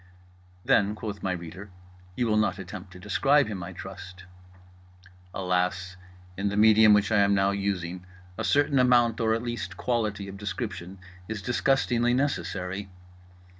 Then 0.65 0.95
(quoth 0.95 1.21
my 1.21 1.31
reader) 1.31 1.69
you 2.15 2.25
will 2.25 2.35
not 2.37 2.57
attempt 2.57 2.91
to 2.93 2.97
describe 2.99 3.45
him, 3.45 3.61
I 3.61 3.71
trust.—Alas, 3.71 5.95
in 6.35 6.49
the 6.49 6.57
medium 6.57 6.91
which 6.95 7.11
I 7.11 7.19
am 7.19 7.35
now 7.35 7.51
using 7.51 8.03
a 8.35 8.43
certain 8.43 8.79
amount 8.79 9.21
or 9.21 9.35
at 9.35 9.43
least 9.43 9.77
quality 9.77 10.27
of 10.27 10.37
description 10.37 10.97
is 11.27 11.43
disgustingly 11.43 12.15
necessary. 12.15 12.89